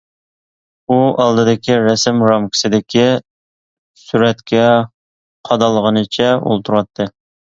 ئۇ 0.93 0.95
ئالدىدىكى 1.25 1.75
رەسىم 1.87 2.23
رامكىسىدىكى 2.31 3.03
سۈرەتكە 4.05 4.63
قادالغىنىچە 5.51 6.33
ئولتۇراتتى. 6.49 7.09